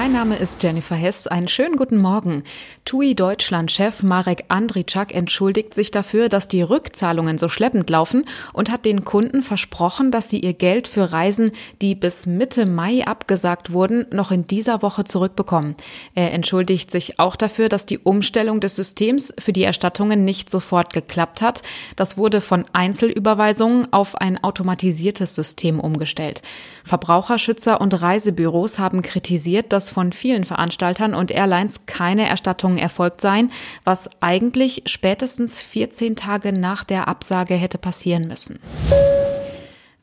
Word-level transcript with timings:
Mein 0.00 0.12
Name 0.12 0.36
ist 0.36 0.62
Jennifer 0.62 0.94
Hess. 0.94 1.26
Einen 1.26 1.48
schönen 1.48 1.74
guten 1.74 1.98
Morgen. 1.98 2.44
TUI 2.84 3.16
Deutschland-Chef 3.16 4.04
Marek 4.04 4.44
Andritschak 4.46 5.12
entschuldigt 5.12 5.74
sich 5.74 5.90
dafür, 5.90 6.28
dass 6.28 6.46
die 6.46 6.62
Rückzahlungen 6.62 7.36
so 7.36 7.48
schleppend 7.48 7.90
laufen 7.90 8.24
und 8.52 8.70
hat 8.70 8.84
den 8.84 9.04
Kunden 9.04 9.42
versprochen, 9.42 10.12
dass 10.12 10.30
sie 10.30 10.38
ihr 10.38 10.52
Geld 10.52 10.86
für 10.86 11.10
Reisen, 11.10 11.50
die 11.82 11.96
bis 11.96 12.26
Mitte 12.26 12.64
Mai 12.64 13.04
abgesagt 13.08 13.72
wurden, 13.72 14.06
noch 14.12 14.30
in 14.30 14.46
dieser 14.46 14.82
Woche 14.82 15.02
zurückbekommen. 15.02 15.74
Er 16.14 16.32
entschuldigt 16.32 16.92
sich 16.92 17.18
auch 17.18 17.34
dafür, 17.34 17.68
dass 17.68 17.84
die 17.84 17.98
Umstellung 17.98 18.60
des 18.60 18.76
Systems 18.76 19.34
für 19.36 19.52
die 19.52 19.64
Erstattungen 19.64 20.24
nicht 20.24 20.48
sofort 20.48 20.92
geklappt 20.92 21.42
hat. 21.42 21.62
Das 21.96 22.16
wurde 22.16 22.40
von 22.40 22.66
Einzelüberweisungen 22.72 23.92
auf 23.92 24.14
ein 24.14 24.42
automatisiertes 24.44 25.34
System 25.34 25.80
umgestellt. 25.80 26.40
Verbraucherschützer 26.84 27.80
und 27.80 28.00
Reisebüros 28.00 28.78
haben 28.78 29.02
kritisiert, 29.02 29.72
dass 29.72 29.87
von 29.90 30.12
vielen 30.12 30.44
Veranstaltern 30.44 31.14
und 31.14 31.30
Airlines 31.30 31.86
keine 31.86 32.28
Erstattungen 32.28 32.78
erfolgt 32.78 33.20
seien, 33.20 33.50
was 33.84 34.08
eigentlich 34.20 34.82
spätestens 34.86 35.62
14 35.62 36.16
Tage 36.16 36.52
nach 36.52 36.84
der 36.84 37.08
Absage 37.08 37.54
hätte 37.54 37.78
passieren 37.78 38.28
müssen. 38.28 38.58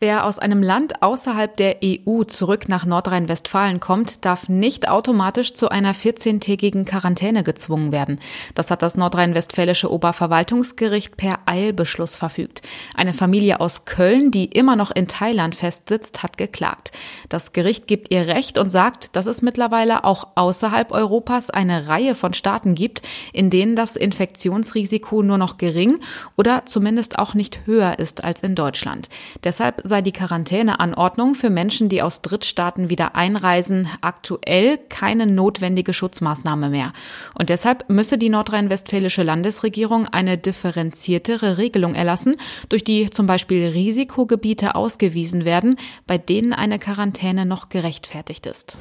Wer 0.01 0.25
aus 0.25 0.39
einem 0.39 0.61
Land 0.61 1.01
außerhalb 1.01 1.55
der 1.55 1.77
EU 1.81 2.23
zurück 2.25 2.67
nach 2.67 2.85
Nordrhein-Westfalen 2.85 3.79
kommt, 3.79 4.25
darf 4.25 4.49
nicht 4.49 4.89
automatisch 4.89 5.53
zu 5.53 5.69
einer 5.69 5.95
14-tägigen 5.95 6.83
Quarantäne 6.83 7.43
gezwungen 7.43 7.93
werden. 7.93 8.19
Das 8.55 8.71
hat 8.71 8.81
das 8.81 8.97
nordrhein-westfälische 8.97 9.89
Oberverwaltungsgericht 9.89 11.15
per 11.15 11.39
Eilbeschluss 11.45 12.17
verfügt. 12.17 12.61
Eine 12.93 13.13
Familie 13.13 13.61
aus 13.61 13.85
Köln, 13.85 14.31
die 14.31 14.43
immer 14.43 14.75
noch 14.75 14.91
in 14.91 15.07
Thailand 15.07 15.55
festsitzt, 15.55 16.23
hat 16.23 16.37
geklagt. 16.37 16.91
Das 17.29 17.53
Gericht 17.53 17.87
gibt 17.87 18.13
ihr 18.13 18.27
Recht 18.27 18.57
und 18.57 18.71
sagt, 18.71 19.15
dass 19.15 19.27
es 19.27 19.41
mittlerweile 19.41 20.03
auch 20.03 20.27
außerhalb 20.35 20.91
Europas 20.91 21.49
eine 21.49 21.87
Reihe 21.87 22.15
von 22.15 22.33
Staaten 22.33 22.75
gibt, 22.75 23.01
in 23.31 23.49
denen 23.49 23.77
das 23.77 23.95
Infektionsrisiko 23.95 25.23
nur 25.23 25.37
noch 25.37 25.55
gering 25.55 26.01
oder 26.35 26.65
zumindest 26.65 27.17
auch 27.17 27.33
nicht 27.33 27.65
höher 27.65 27.97
ist 27.97 28.25
als 28.25 28.43
in 28.43 28.55
Deutschland. 28.55 29.07
Deshalb 29.45 29.84
sei 29.85 30.01
die 30.01 30.11
Quarantäneanordnung 30.11 31.35
für 31.35 31.49
Menschen, 31.49 31.89
die 31.89 32.01
aus 32.01 32.21
Drittstaaten 32.21 32.89
wieder 32.89 33.15
einreisen, 33.15 33.87
aktuell 34.01 34.79
keine 34.89 35.27
notwendige 35.27 35.93
Schutzmaßnahme 35.93 36.69
mehr. 36.69 36.91
Und 37.35 37.49
deshalb 37.49 37.89
müsse 37.89 38.17
die 38.17 38.29
nordrhein-westfälische 38.29 39.23
Landesregierung 39.23 40.07
eine 40.07 40.37
differenziertere 40.37 41.57
Regelung 41.57 41.93
erlassen, 41.93 42.35
durch 42.69 42.83
die 42.83 43.09
zum 43.09 43.27
Beispiel 43.27 43.67
Risikogebiete 43.67 44.75
ausgewiesen 44.75 45.45
werden, 45.45 45.77
bei 46.07 46.17
denen 46.17 46.53
eine 46.53 46.79
Quarantäne 46.79 47.45
noch 47.45 47.69
gerechtfertigt 47.69 48.47
ist. 48.47 48.77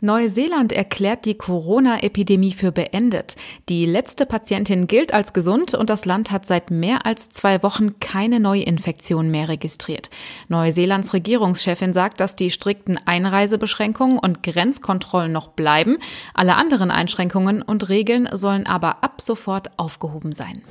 Neuseeland 0.00 0.72
erklärt 0.72 1.24
die 1.24 1.36
Corona-Epidemie 1.36 2.52
für 2.52 2.72
beendet. 2.72 3.36
Die 3.68 3.86
letzte 3.86 4.26
Patientin 4.26 4.86
gilt 4.86 5.14
als 5.14 5.32
gesund 5.32 5.74
und 5.74 5.90
das 5.90 6.04
Land 6.04 6.30
hat 6.30 6.46
seit 6.46 6.70
mehr 6.70 7.06
als 7.06 7.30
zwei 7.30 7.62
Wochen 7.62 7.98
keine 8.00 8.40
Neuinfektion 8.40 9.30
mehr 9.30 9.48
registriert. 9.48 10.10
Neuseelands 10.48 11.14
Regierungschefin 11.14 11.92
sagt, 11.92 12.20
dass 12.20 12.36
die 12.36 12.50
strikten 12.50 12.98
Einreisebeschränkungen 13.04 14.18
und 14.18 14.42
Grenzkontrollen 14.42 15.32
noch 15.32 15.48
bleiben. 15.48 15.98
Alle 16.34 16.56
anderen 16.56 16.90
Einschränkungen 16.90 17.62
und 17.62 17.88
Regeln 17.88 18.28
sollen 18.32 18.66
aber 18.66 19.02
ab 19.02 19.20
sofort 19.20 19.70
aufgehoben 19.78 20.32
sein. 20.32 20.62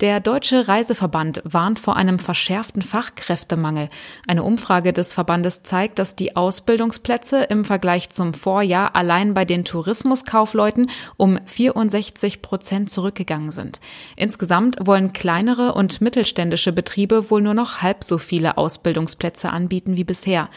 Der 0.00 0.20
Deutsche 0.20 0.68
Reiseverband 0.68 1.42
warnt 1.42 1.80
vor 1.80 1.96
einem 1.96 2.20
verschärften 2.20 2.82
Fachkräftemangel. 2.82 3.88
Eine 4.28 4.44
Umfrage 4.44 4.92
des 4.92 5.12
Verbandes 5.12 5.64
zeigt, 5.64 5.98
dass 5.98 6.14
die 6.14 6.36
Ausbildungsplätze 6.36 7.42
im 7.42 7.64
Vergleich 7.64 8.08
zum 8.08 8.32
Vorjahr 8.32 8.94
allein 8.94 9.34
bei 9.34 9.44
den 9.44 9.64
Tourismuskaufleuten 9.64 10.88
um 11.16 11.40
64 11.44 12.42
Prozent 12.42 12.90
zurückgegangen 12.90 13.50
sind. 13.50 13.80
Insgesamt 14.14 14.76
wollen 14.86 15.12
kleinere 15.12 15.74
und 15.74 16.00
mittelständische 16.00 16.72
Betriebe 16.72 17.28
wohl 17.28 17.42
nur 17.42 17.54
noch 17.54 17.82
halb 17.82 18.04
so 18.04 18.18
viele 18.18 18.56
Ausbildungsplätze 18.56 19.50
anbieten 19.50 19.96
wie 19.96 20.04
bisher. 20.04 20.48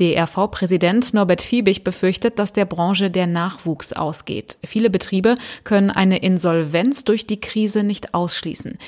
DRV-Präsident 0.00 1.12
Norbert 1.12 1.42
Fiebig 1.42 1.84
befürchtet, 1.84 2.38
dass 2.38 2.54
der 2.54 2.64
Branche 2.64 3.10
der 3.10 3.26
Nachwuchs 3.26 3.92
ausgeht. 3.92 4.56
Viele 4.64 4.88
Betriebe 4.88 5.36
können 5.64 5.90
eine 5.90 6.16
Insolvenz 6.22 7.04
durch 7.04 7.26
die 7.26 7.40
Krise 7.42 7.82
nicht 7.82 8.14
ausschließen. 8.14 8.78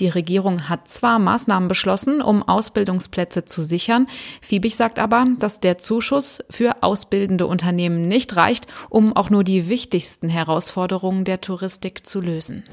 Die 0.00 0.08
Regierung 0.08 0.68
hat 0.68 0.88
zwar 0.88 1.18
Maßnahmen 1.18 1.68
beschlossen, 1.68 2.22
um 2.22 2.42
Ausbildungsplätze 2.42 3.44
zu 3.44 3.62
sichern, 3.62 4.06
Fiebig 4.40 4.76
sagt 4.76 4.98
aber, 4.98 5.26
dass 5.38 5.60
der 5.60 5.78
Zuschuss 5.78 6.44
für 6.50 6.82
ausbildende 6.82 7.46
Unternehmen 7.46 8.02
nicht 8.02 8.36
reicht, 8.36 8.68
um 8.90 9.14
auch 9.16 9.30
nur 9.30 9.42
die 9.42 9.68
wichtigsten 9.68 10.28
Herausforderungen 10.28 11.24
der 11.24 11.40
Touristik 11.40 12.06
zu 12.06 12.20
lösen. 12.20 12.64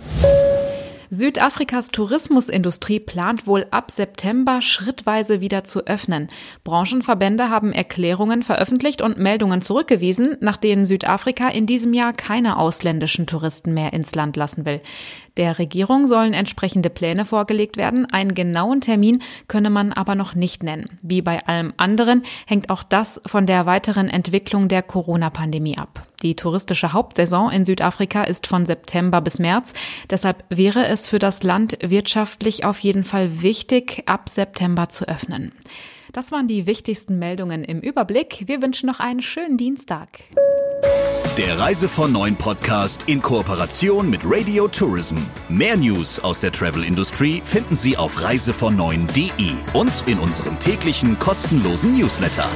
Südafrikas 1.09 1.89
Tourismusindustrie 1.89 2.99
plant 2.99 3.47
wohl 3.47 3.66
ab 3.71 3.91
September 3.91 4.61
schrittweise 4.61 5.41
wieder 5.41 5.63
zu 5.63 5.85
öffnen. 5.85 6.27
Branchenverbände 6.63 7.49
haben 7.49 7.73
Erklärungen 7.73 8.43
veröffentlicht 8.43 9.01
und 9.01 9.17
Meldungen 9.17 9.61
zurückgewiesen, 9.61 10.38
nach 10.39 10.57
denen 10.57 10.85
Südafrika 10.85 11.49
in 11.49 11.66
diesem 11.66 11.93
Jahr 11.93 12.13
keine 12.13 12.57
ausländischen 12.57 13.27
Touristen 13.27 13.73
mehr 13.73 13.93
ins 13.93 14.16
Land 14.16 14.35
lassen 14.38 14.66
will. 14.66 14.81
Der 15.38 15.59
Regierung 15.59 16.07
sollen 16.07 16.33
entsprechende 16.33 16.89
Pläne 16.89 17.25
vorgelegt 17.25 17.77
werden. 17.77 18.05
Einen 18.05 18.33
genauen 18.35 18.81
Termin 18.81 19.22
könne 19.47 19.69
man 19.69 19.91
aber 19.91 20.16
noch 20.16 20.33
nicht 20.33 20.63
nennen. 20.63 20.97
Wie 21.01 21.22
bei 21.22 21.45
allem 21.45 21.73
anderen 21.77 22.23
hängt 22.47 22.69
auch 22.69 22.83
das 22.83 23.22
von 23.25 23.45
der 23.45 23.66
weiteren 23.66 24.09
Entwicklung 24.09 24.67
der 24.67 24.81
Corona-Pandemie 24.81 25.77
ab. 25.77 26.07
Die 26.25 26.35
touristische 26.35 26.91
Hauptsaison 26.91 27.51
in 27.51 27.65
Südafrika 27.65 28.23
ist 28.23 28.47
von 28.47 28.65
September 28.65 29.21
bis 29.21 29.37
März. 29.37 29.75
Deshalb 30.09 30.43
wäre 30.49 30.87
es 30.87 31.07
für 31.07 31.19
das 31.19 31.43
Land 31.43 31.77
wirtschaftlich 31.83 32.65
auf 32.65 32.79
jeden 32.79 33.03
Fall 33.03 33.43
wichtig, 33.43 34.01
ab 34.07 34.27
September 34.27 34.89
zu 34.89 35.07
öffnen. 35.07 35.51
Das 36.13 36.31
waren 36.31 36.47
die 36.47 36.65
wichtigsten 36.65 37.19
Meldungen 37.19 37.63
im 37.63 37.79
Überblick. 37.79 38.45
Wir 38.47 38.63
wünschen 38.63 38.87
noch 38.87 38.99
einen 38.99 39.21
schönen 39.21 39.57
Dienstag. 39.57 40.07
Der 41.37 41.59
Reise 41.59 41.87
von 41.87 42.11
Neuen 42.11 42.37
Podcast 42.37 43.03
in 43.05 43.21
Kooperation 43.21 44.09
mit 44.09 44.21
Radio 44.23 44.67
Tourism. 44.67 45.17
Mehr 45.47 45.77
News 45.77 46.19
aus 46.19 46.39
der 46.39 46.51
Travel 46.51 46.83
Industry 46.83 47.43
finden 47.45 47.75
Sie 47.75 47.97
auf 47.97 48.17
reisevon9.de 48.17 49.51
und 49.73 49.91
in 50.07 50.17
unserem 50.17 50.57
täglichen 50.57 51.19
kostenlosen 51.19 51.95
Newsletter. 51.95 52.47